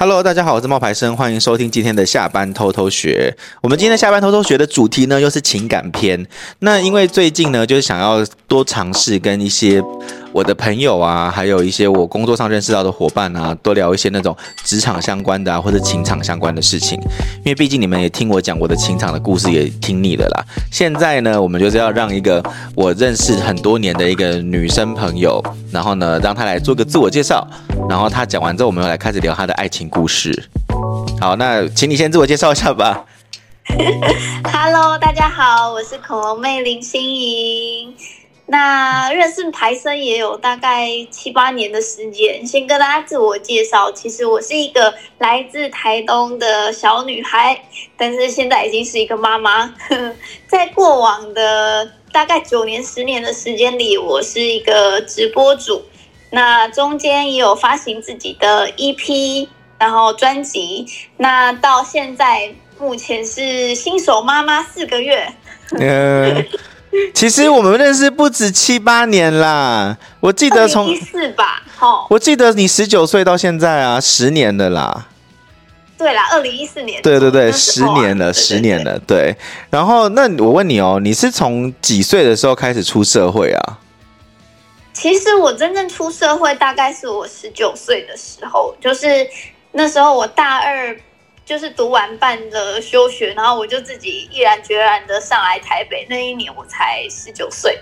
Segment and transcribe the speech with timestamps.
[0.00, 3.36] Hello，大家好，我是冒牌生，欢迎收听今天的下班偷偷学。
[3.60, 6.24] 我们今天的下班偷偷学的主题呢，又是情感篇。
[6.60, 9.82] 那因为最近呢，就是想要多尝试跟一些
[10.32, 16.98] 我的朋友啊，还有一些我工作上认识到的伙伴啊，多聊一些那种职场相关的啊，或者情场相关的事情。
[17.38, 20.44] 因为毕竟你们也听我讲我的情场的故事，也听腻了啦。
[20.70, 22.42] 现在呢，我们就是要让一个
[22.74, 27.46] 我认识很多年的一个女生朋友，然后呢，让她来做个自我介绍。
[27.88, 30.48] 然后她讲完之后，我们又来开始聊她的爱情故事，
[31.20, 33.04] 好，那请你先自我介绍一下吧。
[34.44, 37.94] Hello，大家好，我是恐龙妹林心莹。
[38.50, 47.60] 那认识牌生也有大概七八年的时间，先跟大家自我介绍，其实我是一个来自台东的小女孩，
[47.98, 49.74] 但是现在已经是一个妈妈。
[50.48, 55.82] 在过往的大概九年、十年的时间里，我是一个直播主。
[56.30, 59.46] 那中间也有发行自己的 EP，
[59.78, 60.86] 然后专辑。
[61.18, 65.30] 那到现在目前是新手妈妈四个月。
[67.14, 69.96] 其实我们认识不止七八年啦。
[70.20, 75.06] 我记得从一四吧，哦，我记得你十九岁到现在啊，十年了啦。
[75.98, 77.02] 对啦，二零一四年。
[77.02, 78.98] 对对对，十年了，十年了。
[79.00, 79.36] 对。
[79.68, 83.78] 然后，那我问你哦，你是从几岁的时候开始出社会啊？
[84.92, 89.26] 其实我真正出社会大概是我十九岁的时候，就是
[89.72, 90.96] 那时候我大二，
[91.48, 96.06] 就是读完半的休学，然后我就自己毅然决然的上来台北。
[96.10, 97.80] 那一年我才十九岁。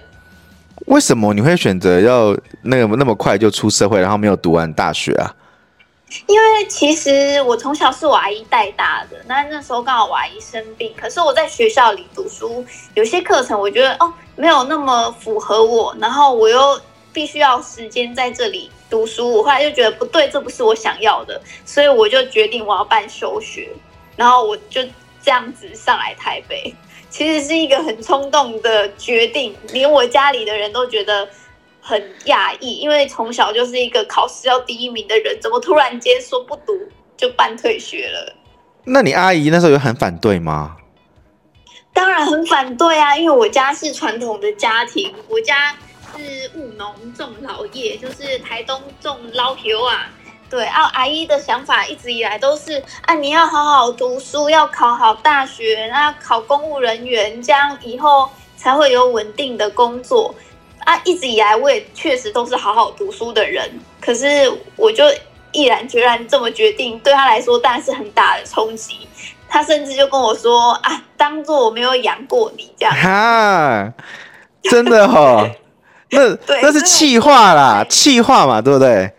[0.86, 5.34] 为什么你会选择要那个那么快就出社会，然后没有读完大学啊？
[6.28, 12.64] 因为其实我从小是我阿姨带大的，那那时候刚好我阿姨生病，可是我在学校里读书，
[12.94, 16.80] 有些课程我觉得哦没有那么符合我，然后我又。
[17.12, 23.68] 必须要时间在这里读书，我后来就觉得不对，这不是我想要的，所以我就决定我要办休学，
[24.16, 24.82] 然后我就
[25.22, 26.74] 这样子上来台北。
[27.08, 31.28] 其实是一个很冲动的决定，连我家里的人都觉得
[31.80, 36.72] 很讶异，因为从小就是一个考试要第一名的人，怎么突然间说不读
[37.16, 38.34] 就办退学了？
[38.84, 40.76] 那你阿姨那时候有很反对吗？
[41.92, 45.74] 当然很反对啊，因为我家是传统的家庭，我家。
[46.16, 50.08] 是务农种老叶，就是台东种老油啊。
[50.48, 60.32] 对啊，阿姨的想法一直以来都是啊，你要好好读书，要考好大学，那考公务人员，这样以后才会有稳定的工作
[60.84, 60.96] 啊。
[61.04, 63.68] 一直以来我也确实都是好好读书的人，
[64.00, 64.26] 可是
[64.76, 65.04] 我就
[65.50, 69.08] 毅然决然这么决定，对他来说当然是很大的冲击。
[69.48, 72.94] 他甚至就跟我说啊，当做我没有养过你这样。
[72.94, 73.92] 哈，
[74.62, 75.48] 真的哈、
[76.16, 79.12] 那那是气话啦，气话嘛，对不对？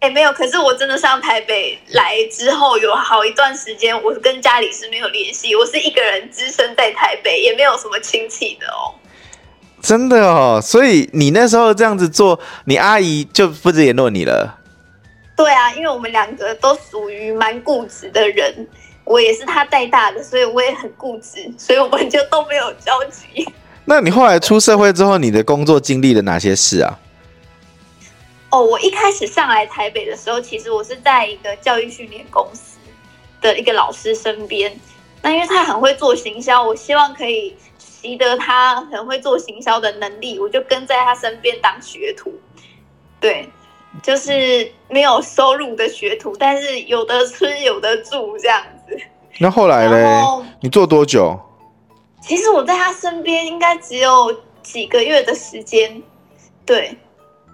[0.00, 0.32] 哎、欸，没有。
[0.32, 8.94] 可是我真的上台北来之后，有好一段时间，我跟家里是没有联系，我是一个人只身在台北，也没有什么亲戚的哦。
[9.82, 14.58] 真的哦，所以你那时候这样子做，你阿姨就不联络你了。
[15.36, 18.66] 对啊，因为我们两个都属于蛮固执的人，
[19.04, 23.46] 我也是他带大的，所以我也很固执，所以我们就都没有交集。
[23.84, 26.98] 那你后来出社会之后，你的工作经历了哪些事啊？
[28.50, 32.78] 哦，我一开始上来台北的时候，其实我是在一个教育训练公司
[33.40, 34.72] 的一个老师身边。
[35.22, 42.32] 那因为他很会做行销，我希望可以习得他很会做行销的能力，我就跟在他身边当学徒。
[43.20, 43.48] 对，
[44.02, 48.98] 就是没有收入的学徒，但是有的吃有的住这样子。
[49.38, 50.22] 那后来嘞？
[50.60, 51.38] 你做多久？
[52.20, 56.02] 其实我在他身边应该只有几个月的时间，
[56.64, 56.96] 对。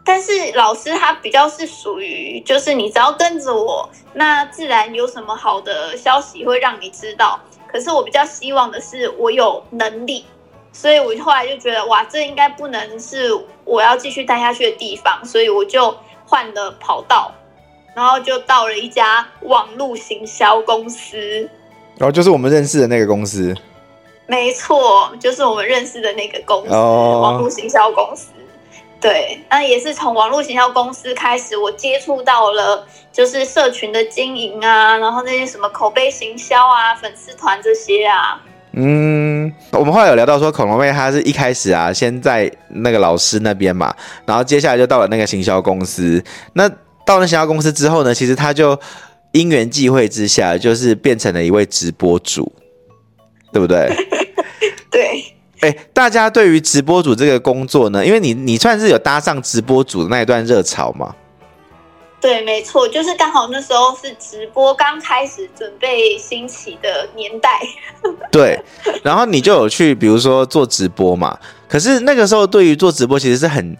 [0.04, 7.40] 但是老师他比较是属于，就是你只要跟着我，那自然有什么好的消息会让你知道。
[7.66, 10.24] 可是我比较希望的是我有能力，
[10.72, 15.92] 所以我后来就觉得哇，这应该不能是我要继续待下去的地方，所以我就
[16.24, 17.34] 换了跑道，
[17.96, 21.50] 然后就到了一家网络行销公司，
[21.98, 23.52] 然后就是我们认识的那个公司。
[24.26, 27.22] 没错，就是我们认识的那个公司，oh.
[27.22, 28.28] 网络行销公司。
[29.00, 38.40] 对，那也是从网络行销公司开始，我接触到了就是社群的经营啊，然后那些什么口碑行销啊、粉丝团这些啊。
[38.72, 43.94] 嗯，我们后来有聊到说，恐龙妹她是一开始啊，先在那个老师那边嘛，
[44.26, 46.22] 然后接下来就到了那个行销公司。
[46.54, 46.68] 那
[47.04, 48.76] 到了行销公司之后呢，其实她就
[49.32, 52.50] 因缘际会之下，就是变成了一位直播主，
[53.52, 53.90] 对不对？
[54.90, 61.14] 对，哎、欸，大家对于直播主这个工作呢，因为你你算是有搭上直播主的那一段热潮嘛？
[62.18, 67.60] 对，没错，就是刚好那时候是直播刚开始准备兴起的年代。
[68.32, 68.58] 对，
[69.04, 71.38] 然后你就有去，比如说做直播嘛。
[71.68, 73.76] 可是那个时候对于做直播其实是很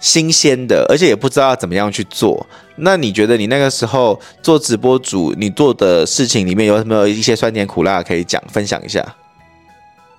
[0.00, 2.46] 新鲜的，而且也不知道怎么样去做。
[2.76, 9.04] 那你觉得你那个时候做直播主，你做的事情里面有没有一些酸甜苦辣可以讲分享一下？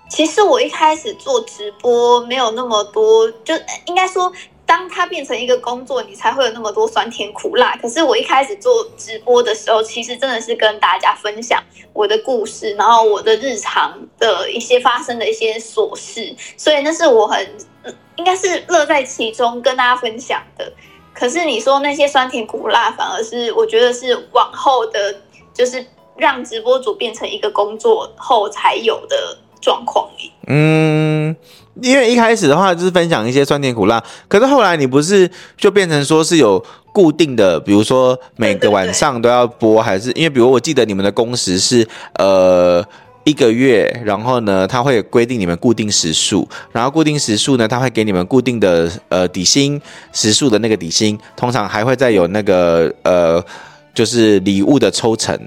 [0.09, 3.53] 其实我一开始做直播没有那么多，就
[3.85, 4.31] 应该说。
[4.69, 7.75] 当它变成一个工作，你才会有那么多酸甜苦辣。
[7.77, 11.59] 可是我一开始做直播的时候，其实真的是跟大家分享
[11.91, 17.43] 我的故事，然后我的日常的一些发生的一些琐事，所以那是我很
[18.17, 20.71] 应该是乐在其中跟大家分享的。
[21.15, 25.15] 可是你说那些酸甜苦辣，反而是我觉得是往后的，
[25.51, 25.83] 就是
[26.15, 30.07] 让直播主变成一个工作后才有的状况。
[30.45, 31.35] 嗯。
[31.81, 42.83] 因为一开始的话就是分享一些酸甜苦辣，可是后来你不是就变成说是有固定的，比如说每个晚上都要播，还是因为比如我记得你们的工时是呃
[43.23, 49.79] 一个月，然后呢他会规定你们固定时数，然后固定时数呢他会给你们固定的呃底薪
[50.11, 53.43] 时数的那个底薪，通常还会再有那个呃
[53.93, 55.39] 就是礼物的抽成。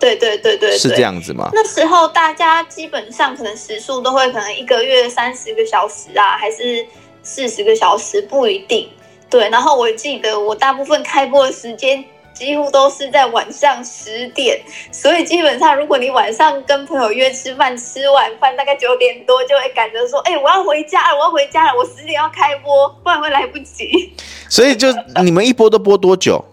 [0.00, 1.50] 对对对对，是这样子吗？
[1.52, 6.84] 那时候大家基本上可能时数都会可能一个月三十个小时啊，还是
[7.22, 8.88] 四十个小时，不一定。
[9.28, 12.02] 对，然后我记得我大部分开播的时间
[12.32, 14.58] 几乎都是在晚上十点，
[14.90, 24.12] 所以基本上如果你晚上跟朋友约吃饭，吃晚饭大概九点多就会赶着说，哎，我要回家了，我要回家了，我十点要开播，不然会来不及。
[24.48, 24.88] 所以就
[25.22, 26.44] 你们一播都播多久？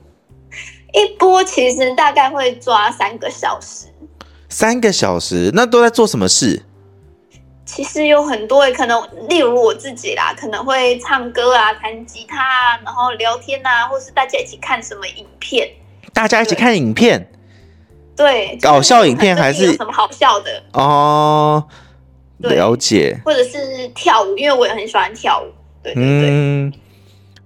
[0.97, 3.85] 一波其实大概会抓三个小时，
[4.49, 6.63] 三个小时，那都在做什么事？
[7.65, 15.69] 其实有很多，可能例如我自己啦，可能会唱歌啊，弹吉他啊，然后聊天啊，或是大家一起看什么影片。
[16.13, 17.29] 大家一起看影片，
[18.15, 21.63] 对，搞笑影片还是有什么好笑的哦？
[22.37, 25.45] 了解，或者是跳舞，因为我也很喜欢跳舞。
[25.83, 26.29] 对对对。
[26.31, 26.73] 嗯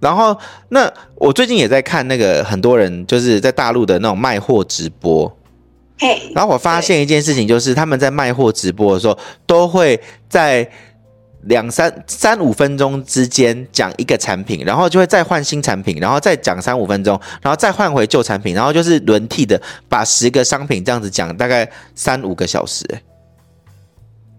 [0.01, 0.36] 然后，
[0.69, 5.31] 那我最近也在看那个很多人就是在大陆的那种卖货直播，
[6.00, 6.31] 嘿。
[6.33, 10.68] 然后我发现一件事情，就是他们在卖货直播的时候，都会在
[11.44, 22.83] 两三三五分钟之间讲一个产品，然后就会再换新产品，然后再讲三五分钟，然后再换回旧产品，然后就是轮替的把十个商品这样子讲，大概三五个小时。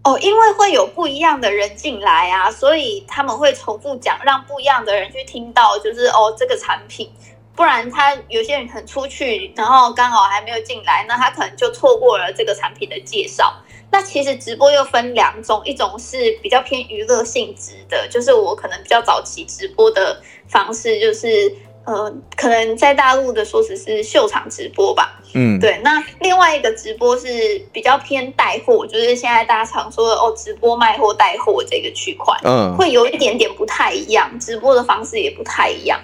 [0.04, 7.08] 哦，因为会有不一样的人进来啊，所以他们会重复讲，让不一样的人去听到，就是哦这个产品，
[7.54, 13.54] 不然他有些人可能出去，然后刚好还没有进来，那他可能就错过了这个产品的介绍。
[13.92, 21.54] 那其实直播又分两种，一种是比较偏娱乐性质的，就是我可能比较早期直播的方式，就是。
[21.84, 25.80] 呃，可能在大陆的说辞是秀场直播吧，嗯，对。
[25.82, 27.26] 那另外一个直播是
[27.72, 35.98] 比较偏带货，就是现在大家常说的哦，直播卖货带货这个区块，嗯，会有一点点不太一样，直播的方式也不太一样。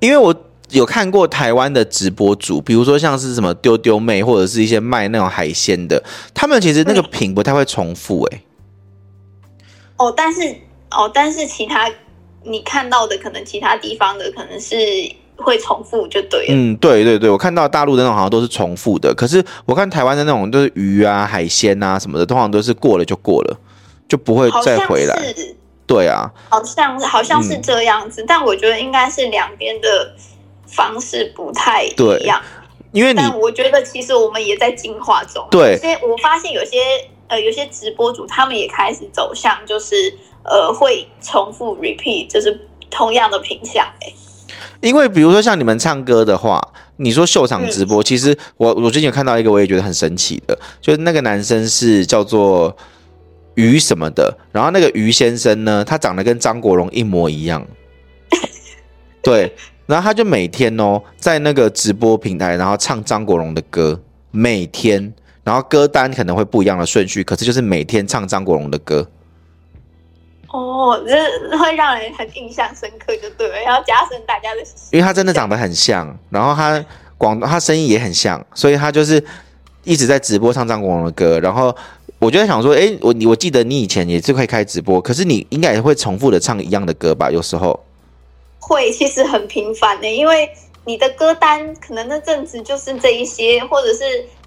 [0.00, 0.34] 因为我
[0.70, 6.02] 有看过台湾的直播主，比如说像是什么丢丢妹，或者是一些卖那种海鲜的，
[6.34, 8.42] 他们其实那个品不太会重复，欸，哎、
[9.98, 10.06] 嗯。
[10.08, 10.40] 哦，但是
[10.90, 11.88] 哦，但是其他。
[12.42, 14.76] 你看到的可能其他地方的可能是
[15.36, 16.46] 会重复就对了。
[16.50, 23.58] 嗯，对对对，我看到大陆的那种好像都是重复的，可是我看台湾的那种都是鱼啊、海鲜啊什么的，通常都是过了就过了，
[24.08, 25.34] 就不会再回来。
[25.86, 30.14] 对啊，好像好像是这样子，嗯、但我觉得应该是两边的
[30.66, 32.40] 方式不太一样。
[32.92, 35.46] 因为你但我觉得其实我们也在进化中。
[35.50, 36.76] 对，所以我发现有些
[37.30, 39.94] 呃有些直播主他们也开始走向就是。
[40.42, 44.10] 呃，会重复 repeat，就是同样的品相哎。
[44.80, 46.58] 因为比如说像你们唱歌的话，
[46.96, 52.74] 你说秀场直播，嗯、其实我我最近有看到一个，我也觉得很神奇的，就是那个男生是叫做
[53.54, 57.62] 于什么的，然后那个于先生呢，他长得跟张国荣一模一样。
[59.22, 69.06] 对，然后他就每天哦，在那个直播平台，然后唱张国荣的歌，每天，然后歌单可能会不一样的顺序，可是就是每天唱张国荣的歌。
[70.52, 74.60] 哦，这会让人很印象深刻，就对了，要加深大家的。
[74.90, 76.84] 因为他真的长得很像，然后他
[77.16, 79.22] 广他声音也很像，所以他就是
[79.84, 81.38] 一直在直播唱张国荣的歌。
[81.38, 81.74] 然后
[82.18, 87.30] 我就在想说，哎，我我记得你以前也是会开直播，可是你应该也会重复的唱一样的歌吧？
[87.30, 87.78] 有时候
[88.58, 90.50] 会，其实很频繁的，因为
[90.84, 94.02] 你的歌单可能那阵子就是这一些，或者是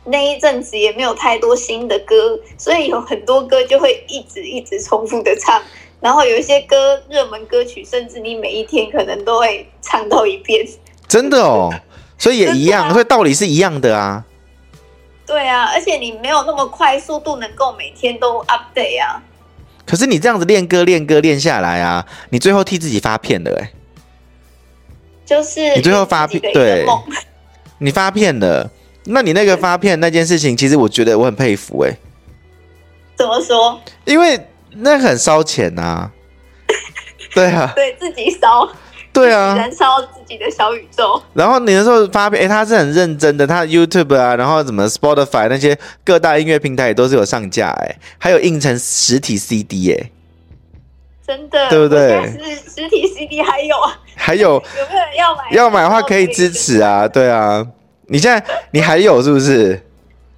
[0.06, 5.62] 那一阵子也没有太多新的歌，所以有很多歌就会一直一直重复的唱。
[6.02, 10.68] 然后有一些歌，热门歌曲，甚至你每一天可能都会唱到一遍。
[11.08, 11.74] 真的哦，
[12.20, 14.26] 所以也一样，所以道理是一样的啊。
[15.26, 19.24] 对啊，而且你没有那么快速度能够每天都 update 啊。
[19.86, 23.74] 可是你这样子练歌练歌练下来啊，你最后替自己发片了哎、欸。
[25.26, 26.86] 就是你最后发片，对，
[27.78, 28.70] 你发片了。
[29.06, 31.98] 那你那个发片那件事情，其实我觉得我很佩服哎、欸。
[33.16, 33.80] 怎么说？
[34.06, 34.40] 因为
[34.78, 36.12] 那很烧钱呐、啊。
[37.36, 37.72] 对啊。
[37.76, 38.68] 对自己烧。
[39.12, 39.56] 对啊。
[39.56, 41.22] 燃烧自己的小宇宙。
[41.34, 50.12] 然后你那时候发片，哎、欸，他是很认真的，他 YouTube 啊，然后什么 Spotify 那些各大音乐平台也都是有上架哎、欸，还有印成实体 CD 哎、欸。
[51.28, 51.70] 真的。
[51.70, 52.24] 对不对？
[52.32, 54.00] 实实体 CD 还有啊。
[54.16, 54.54] 还有。
[54.54, 55.44] 有没有人要买？
[55.52, 57.66] 要买的话可以支持啊， 对啊。
[58.08, 59.82] 你现在你还有是不是？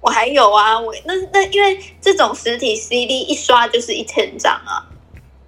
[0.00, 4.86] 我还有啊，我那那因为这种实体 CD 一刷就是一千张啊。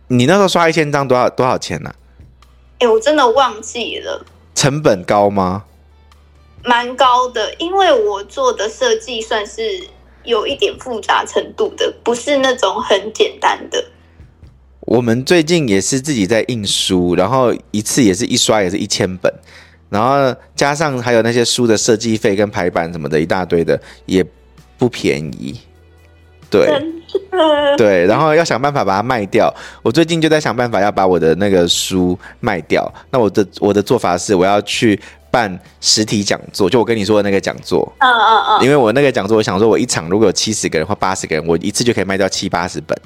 [0.08, 1.94] 你那时候刷一千张多少多少钱呢、啊？
[2.80, 4.24] 哎、欸，我真的忘记了。
[4.54, 5.64] 成本高吗？
[6.64, 9.86] 蛮高的，因为我做的设计算是
[10.24, 13.84] 有一点复杂程度的，不是那种很简单的。
[14.80, 19.32] 我们最近也是自己在印书，然后一次也是一刷也是一千本。
[19.88, 24.24] 然后加上还有那些书的设计费跟排版什么的，一大堆的也
[24.76, 25.58] 不便宜。
[26.50, 26.66] 对，
[27.76, 29.54] 对，然后要想办法把它卖掉。
[29.82, 32.90] 我最近就在想办法要把我的那个书卖掉。
[33.10, 34.98] 那我的我的做法是，我要去
[35.30, 37.86] 办实体讲座，就我跟你说的那个讲座。
[37.98, 38.64] 嗯嗯嗯。
[38.64, 42.98] 因为我那个讲座，我想说，我一场如果有七十个人或八十个人，我一次就可以卖掉七八十本。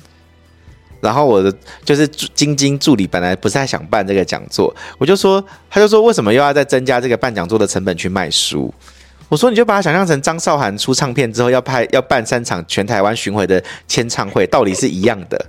[1.02, 1.52] 然后我的
[1.84, 8.72] 就是晶晶助理本来不是还想办这个讲座，我就说，他就说为什么又要再增加这个办讲座的成本去卖书？
[9.28, 15.46] 我说你就把它想象成张韶涵出唱片之后要拍要办三场全台湾巡回的签唱会，道理是一样的。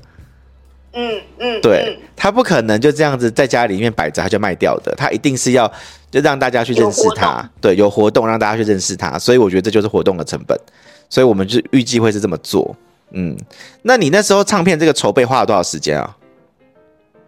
[0.93, 5.71] 嗯嗯，对，他不可能就这样子在家里面摆着他就卖掉的，他一定是要
[6.09, 10.57] 就让大家去认识他，对，有活动让大家去认识他，所以我觉得这就是活动的成本，
[11.09, 12.75] 所以我们就预计会是这么做。
[13.13, 13.37] 嗯，
[13.83, 16.17] 那你那时候唱片这个筹备花了多少时间啊？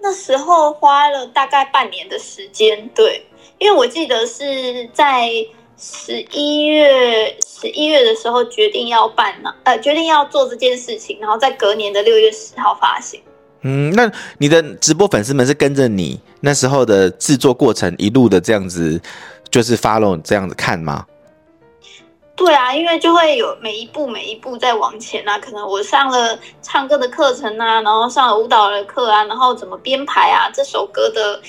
[0.02, 3.26] 那时候花了大概半年的时间，对，
[3.58, 5.30] 因为我记得是在
[5.78, 13.20] 十一月十一月的时候决定要办呢，呃，决定要做这件事情，然后在隔年的六月十号发行。
[13.62, 19.02] 嗯，那你的直播粉丝们是跟着你那时候的制作过程一路的这样子，
[19.50, 21.04] 就是 follow 这样子看吗？
[22.36, 31.40] 对啊，因为就会有每一步每一步在往前啊，可能我上了唱歌的课程啊，然后上了舞蹈的课啊，然后怎么编排啊，这首歌的，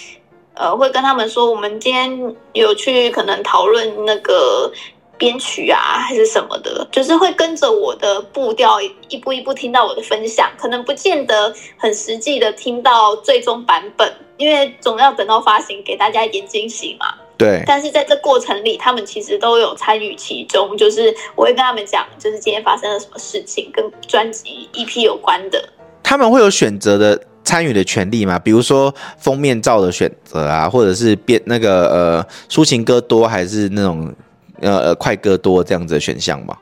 [0.55, 4.71] 呃，会跟他们说，我们今天有去可能讨论那个
[5.19, 17.13] 编曲啊，还是什么的，就是会跟着我的步调一步一步听到我的分享，可能不见得很实际的听到最终版本，因为总要等到发行给大家一点惊喜嘛。
[17.39, 20.75] 对，但是在这过程里，他们其实都有参与其中。
[20.77, 25.63] 就是我会跟他们讲，就是今天发生了什么事情，跟专辑 EP 有关的。
[26.03, 28.39] 他们会有选择的参与的权利吗？
[28.39, 34.15] 比如说封面照的选择啊，或者是编那个呃抒情歌多，还是那种
[34.63, 36.57] 呃呃快歌多这样子的选项吗？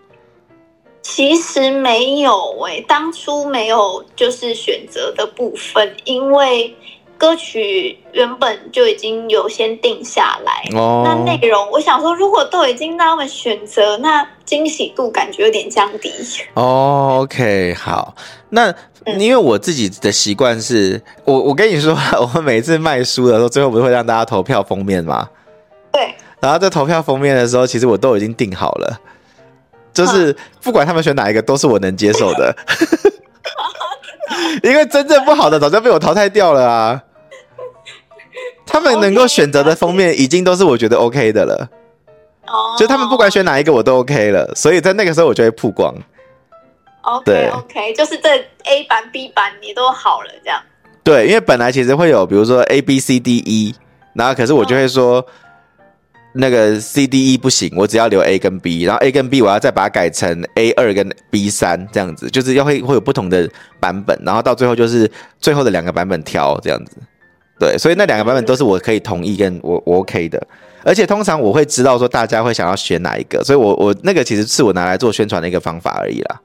[1.03, 2.33] 其实没有
[2.65, 6.75] 诶、欸，当初没有就是选择的部分，因为。
[7.17, 11.05] 歌曲原本就已经有先定下来，oh.
[11.07, 16.13] 那内容我想说，如果都已经让他们选择，那惊喜度感觉有点降低。
[16.55, 18.15] 哦、oh,，OK，好，
[18.51, 18.75] 那
[19.19, 25.29] 因为我自己的习惯是，我我跟你说， 我们每次卖书的时候，最后不是会让大家投票封面吗？
[25.93, 26.15] 对。
[26.41, 29.01] 然后在投票封面的时候，其实我都已经定好了，
[29.95, 32.55] 就是不管他们选哪一个，都是我能接受的。
[34.63, 37.03] 因为真正不好的早就被我淘汰掉了啊。
[38.67, 41.69] 他们能够选择的封面已经都是我觉得 OK 的了，
[42.47, 45.95] 哦，就他们不管选哪一个我都 OK 了，所以在那个时候我就会曝光。
[47.03, 48.31] OK OK，就是这
[48.65, 50.61] A 版 B 版你都好了这样。
[51.05, 53.75] 对，因为本来其实会有比如说 A B C D E，
[54.15, 55.25] 然后可是我就会说
[56.35, 63.49] 那个 C D E 不行，我只要留 A 跟 B，然后 A 跟 B 我要再把它改成 A 二跟 B 三这样子，就是要会会有不同的
[63.81, 65.11] 版本，然后到最后就是
[65.41, 66.97] 最后的两个版本挑这样子。
[67.57, 70.45] 对，所以那两个版本都是我可以同意跟我我 OK 的，
[70.83, 76.41] 而且通常我会知道说大家会想要选哪一个，所以我我那个其实是我拿来做宣传的一个方法而已啦。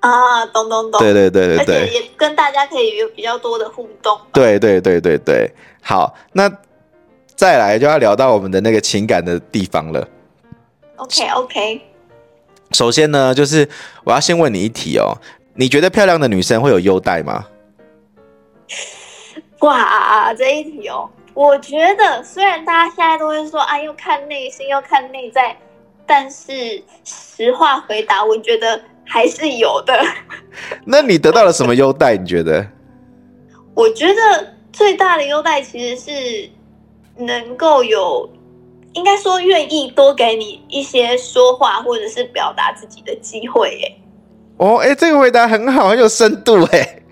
[0.00, 0.98] 啊，懂懂懂。
[0.98, 4.18] 对对对对对，跟大家可以有比较多的互动。
[4.32, 5.50] 对对对对对，
[5.82, 6.50] 好，那
[7.36, 10.08] 再来就要聊到我们的那个情感的地方了。
[10.96, 11.80] OK OK。
[12.72, 13.68] 首先呢，就是
[14.02, 15.16] 我要先问你一题哦，
[15.54, 17.46] 你觉得漂亮的女生会有优待吗？
[19.60, 25.56] 哇，这一题哦，我觉得虽然大家现在都会说啊，要看内心，要看内在，
[26.06, 29.94] 但是实话回答，我觉得还是有的。
[30.84, 32.16] 那你得到了什么优待？
[32.16, 32.66] 你觉得？
[33.74, 36.50] 我觉得最大的优待其实是
[37.18, 38.28] 能够有，
[38.92, 43.80] 应该说愿意多给你一些说话或者是表达自己的机会。
[43.82, 43.96] 哎，
[44.58, 46.62] 哦，哎，这个回答很好，很有深度。
[46.72, 47.02] 哎。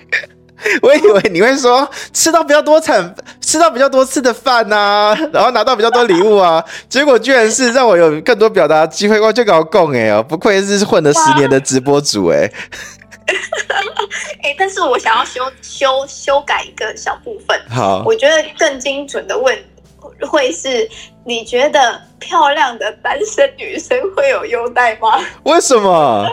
[0.80, 12.50] 我以为你会说吃到比较多餐，吃到比较多次的饭呐、啊，然后拿到比较多礼物啊，结果居然是让我有更多表达机会，我就搞共哎哦，不愧是混了十年的直播主哎。
[14.42, 17.60] 哎、 欸，但是我想要修修修改一个小部分。
[17.68, 19.54] 好，我觉得更精准的问
[20.22, 20.88] 会是：
[21.24, 25.20] 你觉得漂亮的单身女生会有优待吗？
[25.44, 26.26] 为什么？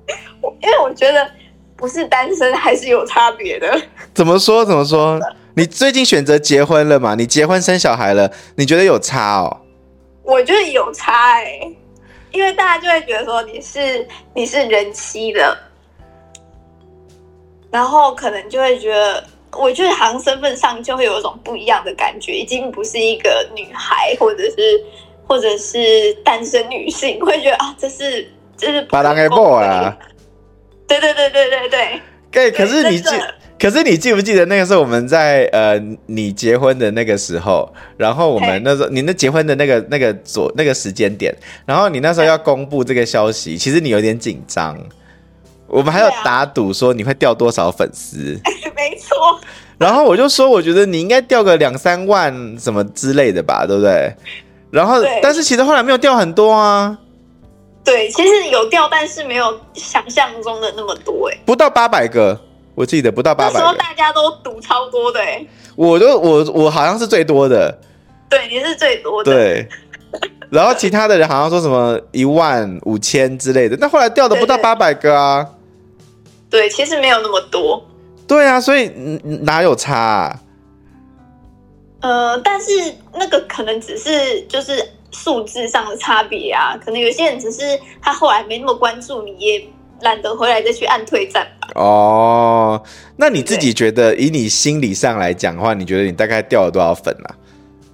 [0.60, 1.30] 因为我觉得。
[1.78, 3.80] 不是单身还是有差别的。
[4.12, 4.64] 怎么说？
[4.64, 5.16] 怎么说？
[5.54, 7.14] 你最近选择结婚了嘛？
[7.14, 8.28] 你结婚生小孩了？
[8.56, 9.60] 你觉得有差哦？
[10.24, 11.76] 我觉得有差哎、欸，
[12.32, 15.56] 因为大家就会觉得说你是你是人妻了，
[17.70, 24.56] 然后可能就会觉得，我觉得好像身份上就会有一种不一样的感觉，已经不是一个女孩，或者是
[25.26, 29.96] 或者是单身女性，会觉得啊，这是这是把人给爆啊。
[30.86, 32.00] 对对对对对对，
[32.30, 32.50] 对。
[32.50, 33.10] 可是你记，
[33.58, 41.34] 可是你记不记得那个时候我们在呃你结婚的那个时候，然后我们那时候你那结婚的那个那个左那个时间点，
[41.66, 44.78] 然后你那时候要公布这个消息，其实你有点紧张。
[45.66, 48.40] 我们还有打赌说你会掉多少粉丝，
[48.78, 49.40] 没错。
[49.76, 54.14] 然后我就说，我觉得你应该掉个两三万什么之类的吧，对不对？
[54.70, 56.96] 然后，但是其实后来没有掉很多啊。
[57.84, 62.38] 对，其实有掉，但是没有想象中的那么多哎，不到八百个，
[62.74, 63.58] 我记得不到八百个。
[63.58, 65.44] 那时候大家都赌超多的哎，
[65.74, 67.76] 我都我我好像是最多的，
[68.28, 69.68] 对，你是最多的，对。
[70.50, 75.46] 然后其他的人好像说什么一万五千之类的，那后来掉的不到八百个啊。
[76.50, 77.82] 对，对，其实没有那么多。
[78.28, 78.88] 对啊，所以
[79.42, 80.40] 哪有差啊？
[82.02, 82.68] 呃，但是
[83.14, 84.86] 那个可能只是就是。
[85.10, 87.60] 数字上的差别啊，可能有些人只是
[88.00, 89.66] 他后来没那么关注你，也
[90.02, 91.68] 懒得回来再去按退赞吧。
[91.76, 92.80] 哦，
[93.16, 97.34] 那你自己觉得，以你心理上来讲的话，你觉得你大概掉了多少粉啊？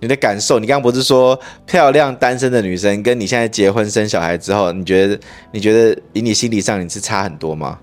[0.01, 0.59] 你的感受？
[0.59, 5.19] 你刚刚不是说漂亮单身的女生，跟你现在结婚生小孩之后，你觉得
[5.53, 7.79] 你觉得以你心理上你是差很多吗？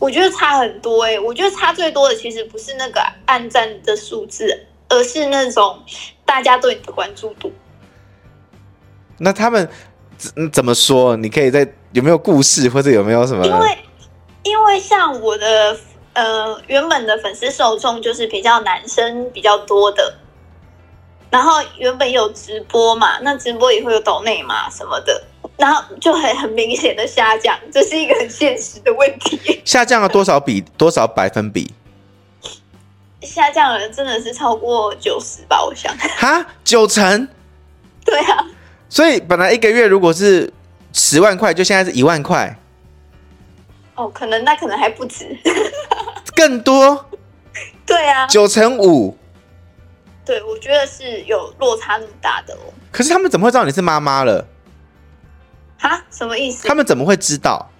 [0.00, 5.78] 我觉得差很多哎、欸，我觉得差最多的其实不是那个暗赞的数字，而是那种
[6.24, 7.52] 大家对你的关注度。
[9.18, 9.68] 那他们
[10.16, 11.14] 怎怎么说？
[11.16, 13.46] 你可以在有没有故事，或者有没有什么？
[13.46, 13.78] 因为
[14.42, 15.76] 因为像我的
[16.14, 20.14] 呃原本的粉丝受众就是比较男生比较多的，
[21.30, 25.22] 然后原本有直播嘛，那直播也会有抖内嘛什么的，
[25.60, 29.60] 然后就很很明显的下降，这是一个很现实的问题。
[29.62, 31.70] 下降了多少比多少百分比？
[33.20, 35.94] 下降了真的是超过九十吧，我想。
[36.16, 37.28] 哈，九成？
[38.06, 38.46] 对啊。
[38.88, 40.50] 所以本来一个月如果是
[40.94, 42.58] 十万块，就现在是一万块。
[43.96, 45.38] 哦，可能那可能还不止，
[46.34, 47.04] 更多。
[47.84, 49.14] 对啊，九成五。
[50.24, 52.72] 对，我觉得是有落差那么大的哦。
[52.90, 54.46] 可是他们怎么会知道你是妈妈了？
[55.80, 56.04] 哈？
[56.10, 56.68] 什么意思？
[56.68, 57.70] 他们怎么会知道？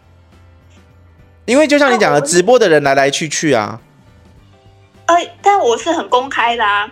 [1.45, 3.81] 因为就像你讲的，直播的人来来去去啊。
[5.07, 6.91] 呃，但我是很公开的啊。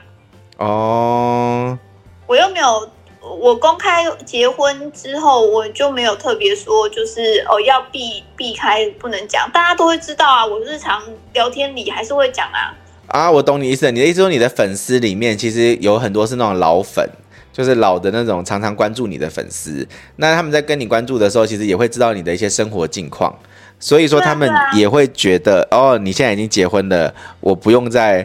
[0.59, 1.79] 哦。
[2.27, 2.89] 我又没有。
[3.21, 10.47] 我公开结婚之后，我就没有特别说，就是哦要避避开不能讲，大家都会知道啊。
[10.47, 11.03] 我日常
[11.35, 12.73] 聊天里还是会讲啊。
[13.09, 13.91] 啊，我懂你意思。
[13.91, 17.11] 你的意思说，你的粉丝里面其实有很多是那种老粉，
[17.59, 19.85] 就是老的那种常常关注你的粉丝。
[20.17, 23.37] 那他们在跟你关注的时候，其实也会知道你的一些生活近况，
[23.81, 28.25] 所以说他们也会觉得，哦，你现在已经结婚了，我不用再。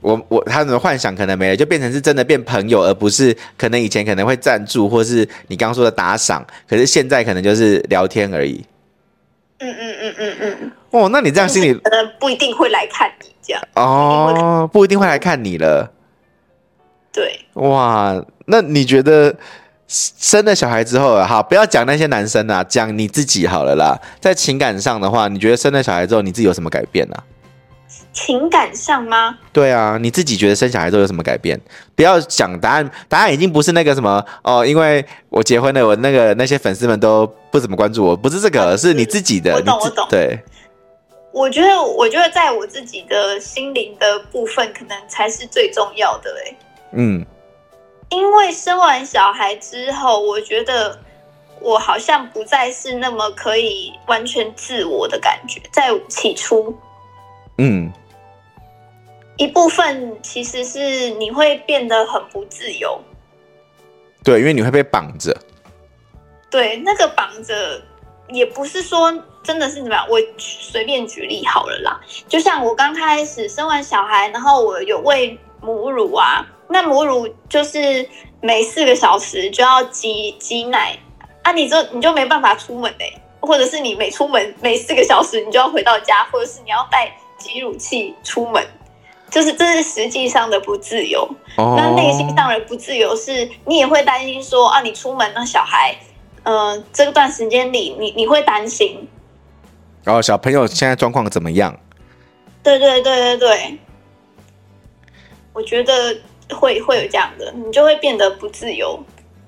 [0.00, 8.64] 我我他们的幻想可能没了，就变成是真的变朋友，而不是可能以前可能会赞助，或是你刚刚说的打赏，可是现在可能就是聊天而已。
[9.58, 10.72] 嗯嗯嗯嗯嗯。
[10.90, 13.62] 哦，那你这样心里可能不一定会来看你这样。
[13.74, 15.92] 哦，不一定会来看你了。
[17.12, 17.38] 对。
[17.52, 18.20] 哇，
[18.52, 19.34] 那你觉得
[19.88, 23.98] 生了小孩之后，哈，不要讲那些男生啊，讲你自己好了啦。
[24.20, 27.24] 在情感上的话，你觉得生了小孩之后，你自己有什么改变呢、啊？
[28.12, 29.38] 情感上吗？
[29.54, 31.58] 对啊，你自己觉得生小孩之后有什么改变？
[31.96, 39.54] 不要讲答案，答案已经不是那个什么哦，因为我结婚了，我那个那些粉丝们都不怎么关注我，不是这个，啊、 是你自己的。
[39.54, 40.06] 我懂，我懂。
[40.10, 40.38] 对，
[41.32, 46.30] 我觉得，我觉得在我自己的心灵的部分，可能才是最重要的。
[46.44, 46.56] 哎，
[46.92, 47.24] 嗯，
[48.12, 50.98] 因为生完小孩之后，我觉得
[51.60, 56.76] 我好像不再是那么可以完全自我的感觉，在起初，
[57.56, 57.90] 嗯，
[59.38, 63.00] 一部分其实是你会变得很不自由。
[64.22, 65.34] 对，因为你会被绑着。
[66.50, 67.82] 对，那个绑着
[68.28, 69.10] 也不是说
[69.42, 71.98] 真的是怎么样，我随便举例好了啦。
[72.28, 78.08] 就像我刚开始生完小孩，然后我有喂母乳啊，那母乳就是
[78.40, 80.98] 每四个小时就要挤挤奶
[81.42, 88.66] 啊，你就你就没办法出门嘞、欸，或者是你每出门每四个小时你就要回到家，或者是你要带挤乳器出门。
[89.30, 91.74] 就是这是实际上的不自由，oh.
[91.74, 95.96] 那内心上的不自由是，你也会担心说啊，你出门那小孩，
[96.42, 99.08] 嗯、呃，这段时间里你你会担心，
[100.04, 101.74] 然后、oh, 小朋友现在状况怎么样？
[102.62, 103.78] 对对对对对，
[105.54, 106.14] 我觉得
[106.52, 108.98] 会会有这样的，你就会变得不自由，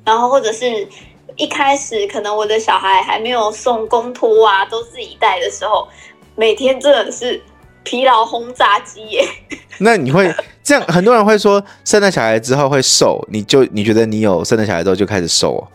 [0.04, 0.88] 然后或者是
[1.36, 5.86] 一开始可能我的小孩还没有送公托啊，都自己带的时候，
[6.34, 7.42] 每天真的是。
[7.86, 9.28] 疲劳轰炸机耶！
[9.76, 10.82] 那你会这样？
[10.84, 15.68] 很多人会说，生了小孩之后会瘦，你就你觉得你有生了小孩之后就开始瘦哦，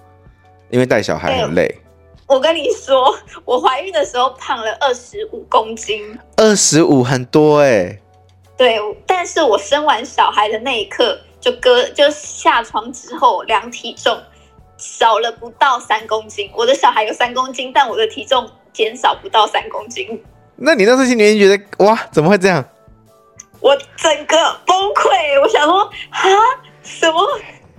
[0.71, 1.71] 因为带小孩很累。
[2.25, 3.15] 我跟你说，
[3.45, 7.95] 我怀孕的时候胖了二十五公斤，二十五很多哎。
[8.59, 14.21] 对，但是我生完小孩的那一刻，就隔就下床之后量体重
[14.75, 16.51] 少了不到三公斤。
[16.53, 20.21] 我的小孩有三公斤，但我的体重减少不到三公斤。
[20.57, 22.61] 那你那时候心里觉得哇，怎么会这样？
[23.61, 26.27] 我整个崩溃，我想说啊，
[26.83, 27.25] 什么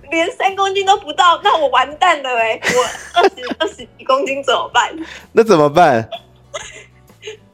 [0.09, 2.59] 连三公斤都不到，那我完蛋了哎！
[2.63, 4.91] 我二十二十几公斤怎么办？
[5.31, 6.09] 那怎么办？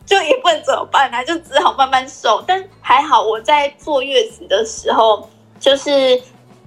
[0.07, 2.43] 就也不能怎么办啊，就只好慢慢瘦。
[2.47, 6.19] 但还好我在坐月子的时候，就是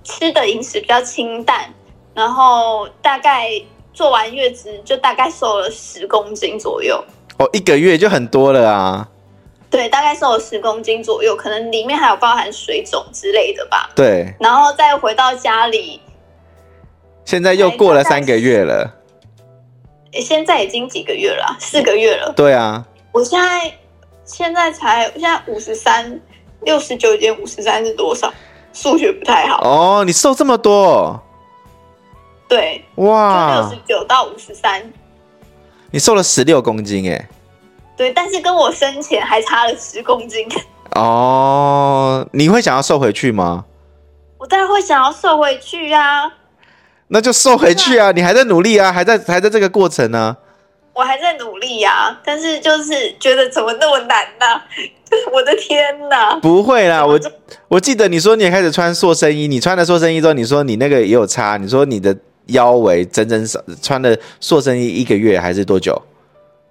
[0.05, 1.69] 吃的饮食比较清淡，
[2.15, 3.51] 然后大概
[3.93, 7.03] 做完月子就大概瘦了十公斤左右。
[7.39, 9.09] 哦，一个月就很多了啊！
[9.71, 13.91] 对，大概瘦了十公斤左右，可能里面还有包含水肿之类的吧。
[13.95, 16.03] 对，然后再回到家里，
[17.25, 18.97] 现在又过了三个月了。
[20.13, 21.57] 现在已经几个月了？
[21.61, 22.33] 四个月了。
[22.37, 23.73] 对啊，我现在
[24.25, 26.21] 现在才现在五十三，
[26.63, 28.33] 六十九减五十三是多少？
[28.73, 29.61] 数学不太好。
[29.65, 31.21] 哦，你瘦这么多？
[32.49, 34.93] 对，哇，就六十九到五十三。
[35.91, 37.29] 你瘦了十六公斤哎，
[37.97, 40.49] 对，但是跟我生前还差了十公斤。
[40.95, 43.65] 哦，你会想要瘦回去吗？
[44.39, 46.33] 我当然会想要瘦回去啊。
[47.09, 48.13] 那就瘦回去啊！
[48.13, 50.37] 你还在努力啊，还在还在这个过程呢。
[51.01, 54.61] 我还在努力呀，但是就是觉得怎么那么难呢？
[55.33, 56.35] 我的天哪！
[56.41, 57.19] 不会啦，我
[57.69, 62.15] 我记得你说你也开始穿塑身衣，你穿了塑身衣之后，你说你那个也有差，你说你的。
[62.47, 65.97] 腰围整整少穿了塑身衣一个月还是多久？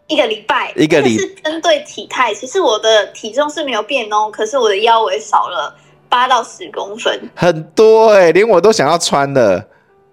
[0.08, 0.74] 一个礼拜。
[0.76, 5.74] 一个礼是针对体态，其实我的体重是没有变哦，可是我的腰围少了
[6.10, 9.65] 八到十公分，很多哎、欸，连我都想要穿的。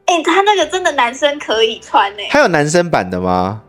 [0.04, 3.60] 哎、欸，他那个真的男生可以穿哎、欸，他有男生版的吗？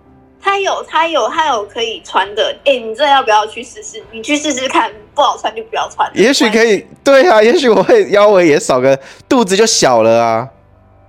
[0.48, 2.56] 他有，他有，他有可以穿的。
[2.64, 4.02] 哎、欸，你这要不要去试试？
[4.12, 6.10] 你去试试看，不好穿就不要穿。
[6.16, 10.48] 也许可以，对啊，也许我会腰围也少个，肚子就小了啊。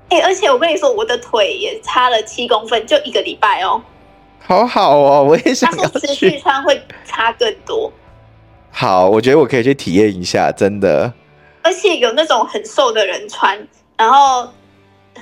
[0.09, 3.81] 哎、欸，而且我跟你说，我的腿也差了七公分，就一个礼拜哦。
[4.41, 6.01] 好好哦，我也想要去。
[6.01, 7.93] 持续穿会差更多。
[8.73, 11.13] 好，我觉得我可以去体验一下，真的。
[11.63, 13.57] 而且有那种很瘦的人穿，
[13.97, 14.49] 然后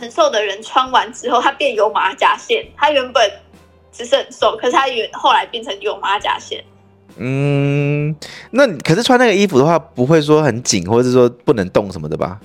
[0.00, 2.64] 很瘦的人穿完之后，他变有马甲线。
[2.76, 3.30] 他原本
[3.96, 6.62] 只是很瘦，可是他原后来变成有马甲线。
[7.18, 8.14] 嗯，
[8.50, 12.38] 那可是穿那个衣服的话，不会说很紧，或者是说不能动什么的吧？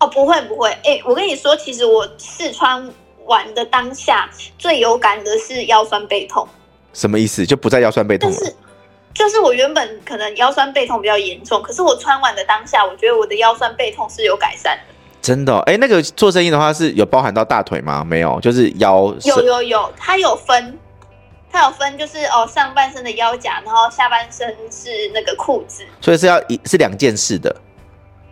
[0.00, 2.88] 哦，不会不会，哎，我跟你说，其实我试穿
[3.26, 6.48] 完的当下最有感的是腰酸背痛。
[6.94, 7.44] 什么意思？
[7.44, 8.36] 就不再腰酸背痛了？
[8.36, 8.54] 就是，
[9.12, 14.94] 就是我原本可能腰酸背痛比较严重，可是我穿完的当下，我觉得我的腰酸背痛是有改善的。
[15.20, 15.58] 真的？
[15.60, 18.04] 哎，那个做生意的话是有包含到大腿吗？
[18.04, 19.14] 没有，就是腰。
[19.24, 20.78] 有有有，它有分，
[21.50, 27.54] 它有分，就是哦，上半身的腰夹，然后下半身是那个裤子，所以是要一是两件事的。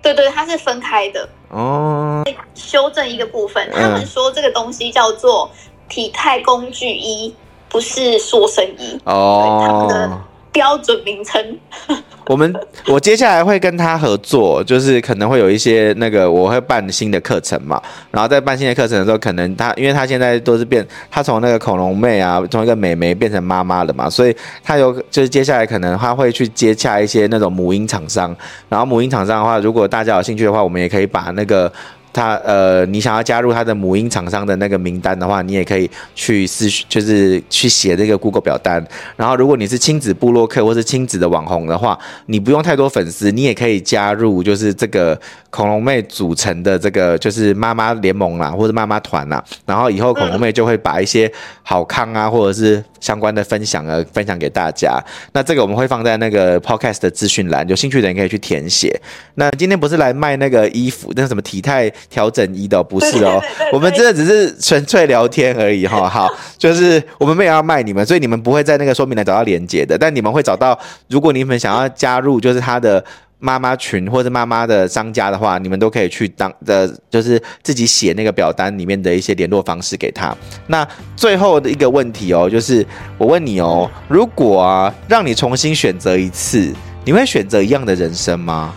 [0.00, 2.24] 对对，它是分开的哦。
[2.54, 5.50] 修正一个部分，他们说这个东西叫做
[5.88, 7.34] 体态工具衣，
[7.68, 8.98] 不是塑身衣。
[9.04, 10.20] 哦，他们的
[10.56, 11.38] 标准名称。
[12.28, 12.52] 我们
[12.88, 28.34] 我接下来会跟他合作，就是可能会有一些那个我会办新的课程嘛，然后在办新的课程的时候，可能他因为他现在都是变，他从那个恐龙妹啊，从一个美眉变成妈妈了嘛，所以他有就是接下来可能他会去接洽一些那种母婴厂商，
[28.70, 31.70] 然后母婴厂商的话，如果大家有兴趣的话，我们也可以把那个。
[32.16, 38.82] 他呃，你想要加入他的母婴厂商的那个名单的话，你也可以去私，就是去写这个 Google 表单。
[39.16, 49.44] 然后，如果你是亲子部落客或是亲子的网红的话，你不用太多粉丝，你也可以加入，就是这个恐龙妹组成的这个就是妈妈联盟啦，或者妈妈团啦。
[49.66, 51.30] 然后以后恐龙妹就会把一些
[51.62, 54.98] 好康啊，或者是相关的分享啊，分享给大家。
[55.32, 58.98] 那这个我们会放在那个 Podcast 的资讯栏，有兴趣的人可以去填写。
[59.34, 61.92] 那今天不是来卖那个衣服，那什么体态。
[62.08, 63.40] 调整一的不是哦，
[63.72, 66.08] 我们真的只是纯粹聊天而已哈。
[66.08, 70.78] 好，就是我们没有要卖你们，所以你们不会在那个说明栏找到连接的，但你们会找到。
[71.08, 73.04] 如果你们想要加入，就是他的
[73.38, 80.34] 妈妈群或者妈妈的商家的话，你们都可以去当的，就是自己写那个表单里面的一些联络方式给他。
[80.68, 82.84] 那最后的一个问题哦，就是
[83.18, 86.72] 我问你哦，如果啊让你重新选择一次，
[87.04, 88.74] 你会选择一样的人生吗？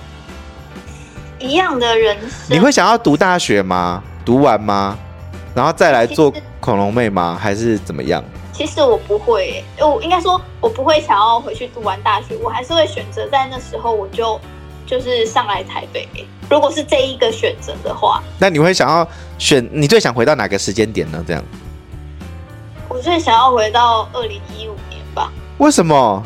[1.39, 4.03] 一样的人生，你会想要读大学吗？
[4.25, 4.97] 读完吗？
[5.55, 7.37] 然后再来做恐龙妹吗？
[7.41, 8.23] 还是怎么样？
[8.53, 14.39] 其实我不会，我应该说，我不会想要回去读完大学，我还是会选择在那时候我就
[14.85, 16.07] 就是上来台北。
[16.49, 19.67] 如果是这一个选择的话，那你会想要选？
[19.71, 21.23] 你最想回到哪个时间点呢？
[21.25, 21.43] 这样，
[22.89, 25.31] 我最想要回到二零一五年吧。
[25.59, 26.23] 为什么？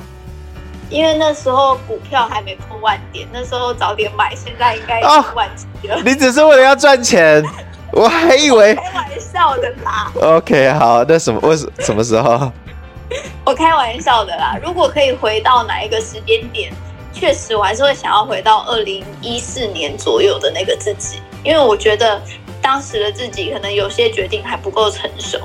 [0.89, 5.99] 因为那时候股票还没破万点，那时候早点买，现在应该已经万几了。
[6.03, 7.43] 你只是为了要赚钱，
[7.91, 10.11] 我还以为开玩笑的啦。
[10.21, 11.39] OK，好，那什么？
[11.41, 12.51] 为什什么时候？
[13.45, 14.57] 我开玩笑的啦。
[14.63, 16.71] 如果可以回到哪一个时间点，
[17.11, 22.21] 确实我还是会想要回到二零一四年左右的那个自己，因为我觉得
[22.61, 25.39] 当时的自己可能有些决定还不够成熟。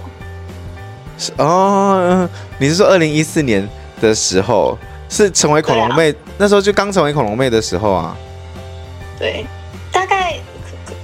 [1.18, 3.66] 是哦，你是说二零一四年
[4.00, 4.78] 的时候？
[5.08, 8.16] 是成为恐龙妹，啊、那时候就刚成为恐龙妹的时候啊。
[9.18, 9.44] 对，
[9.92, 10.38] 大概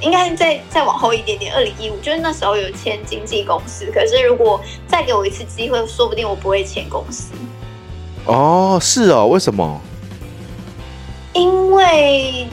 [0.00, 3.90] 应该再再往后一点点，二零一五，就是那时候有签经纪公司。
[3.92, 7.32] 可是如果再给我一次机会，说不定我不会签公司。
[8.26, 9.80] 哦，是哦，为什么？
[11.32, 12.46] 因为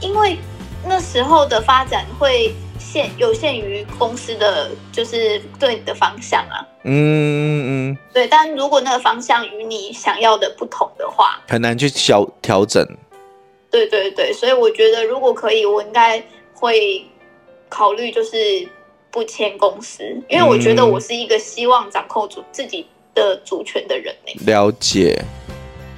[0.00, 0.38] 因为
[0.84, 2.54] 那时候的发展会。
[2.92, 12.84] 限有限于公司的就是对你的方向啊，嗯嗯嗯，对，但如果那个方向与你想要的不同的话，很难去调调整。
[13.70, 16.20] 对对对，所以我觉得如果可以，我应该
[16.52, 17.06] 会
[17.68, 18.68] 考虑就是
[19.12, 24.12] 不签公司，因为我觉得我是一个希望掌控主自己的主权的人。
[24.44, 25.22] 了解，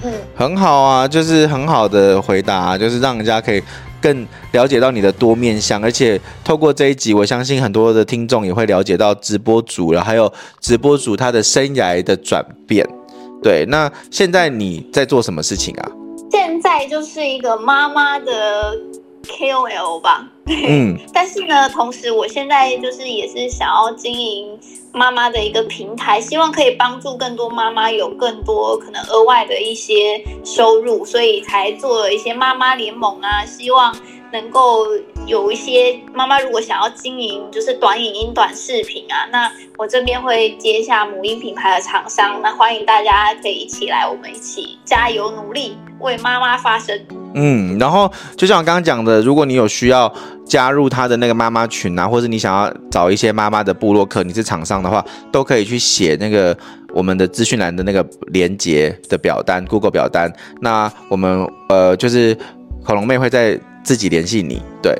[0.03, 3.63] 嗯，很好啊，就是很好的回答，就是让人家可以。
[4.03, 12.85] 更了解到你的多面相，而且透过这一集，我相信很多的听众也会了解到直播主了，还有直播主他的生涯的转变。
[13.41, 15.91] 对，那现在你在做什么事情啊？
[16.29, 18.75] 现在就是一个妈妈的
[19.23, 20.27] KOL 吧。
[20.67, 24.59] 嗯，但是呢，同时我现在就是也是想要经营
[24.91, 33.95] 妈妈的一个平台，希望可以帮助更多妈妈有更多可能额外的一些收入，所以才做了一些妈妈联盟啊，希望
[34.33, 34.85] 能够
[35.25, 46.99] 有一些妈妈如果想要经营就是短影音、短视频啊，那我这边会接下母婴品牌的厂商，那欢迎大家可以一起来，我们一起加油努力，为妈妈发声。
[47.35, 50.13] 嗯，然后就像我刚刚讲的，如果你有需要
[50.53, 56.55] 加入他的那个妈妈群啊，或者你想要找一些妈妈的部落客，你是厂商的话，都可以去写那个
[56.93, 60.31] 我们的资讯栏的那个连接的表单，Google 表单。
[60.61, 62.37] 那我们呃，就是
[62.85, 64.95] 恐龙妹会在自己联系你，对，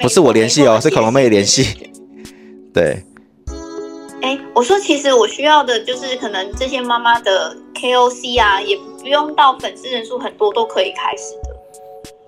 [0.00, 1.90] 不是我联系哦，是恐龙妹联系，
[2.72, 3.04] 对。
[4.22, 8.74] 哎，我说其实我需要的就是可能这些妈妈的 KOC 啊，也。
[9.06, 11.45] 不用到粉丝人数很多都可以开始的。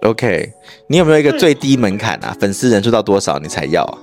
[0.03, 0.53] OK，
[0.87, 2.31] 你有没有一个最低门槛啊？
[2.33, 3.99] 嗯、粉丝人数到多少你才要啊？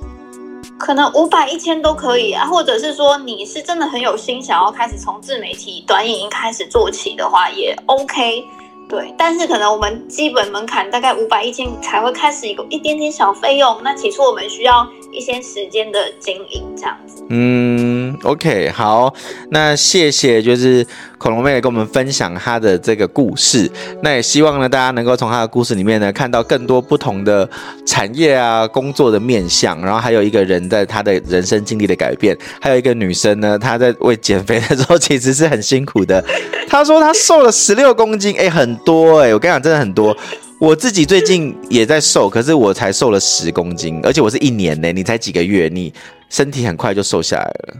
[0.78, 8.44] 可能五百、一千都可以啊，或者是说你是真的很有心，想要开始从自媒体、短影音开始做起的话，也 OK。
[8.88, 13.78] 对，但是可能我们基本门槛大概五百、一千才会开始一个一点点小费用。
[13.84, 17.24] 那起初我们需要一些时间的经营，这样子。
[17.30, 19.14] 嗯，OK，好，
[19.50, 20.86] 那谢谢，就是。
[21.18, 23.72] 恐龙妹跟我们分享她的这个故事，
[24.04, 27.50] 那也希望呢，大家能够从她的故事里面呢，看到更多不同的
[27.84, 36.24] 产业啊、工作的面向，然后还有一个人在她的人生经历的改变，还有一个女生呢，她在为减肥的时候其实是很辛苦的。
[36.68, 40.16] 她说她瘦了十六公斤，哎，很很多哎、欸，我跟你讲，真的很多。
[40.60, 45.94] 我自己最近也在瘦，可是我才瘦了十公斤，而且我是一年呢、欸，你才几个月，你
[46.30, 47.76] 身体很快就瘦下来了，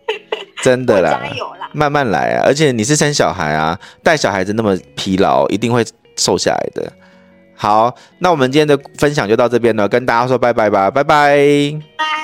[0.62, 1.22] 真的啦，啦，
[1.72, 2.42] 慢慢来啊。
[2.44, 5.84] 而且你是生小孩啊，带小孩子那么疲劳，一定会
[6.16, 6.92] 瘦下来的。
[7.54, 11.36] 好，那我们今天的分享就到这边了，跟大家说拜拜吧，拜拜。
[11.96, 12.15] 拜。